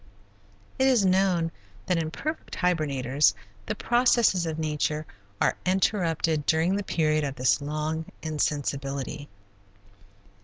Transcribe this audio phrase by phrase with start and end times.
[0.79, 1.51] It is known
[1.85, 3.35] that in perfect hibernators
[3.67, 5.05] the processes of nature
[5.39, 9.29] are interrupted during the period of this long insensibility.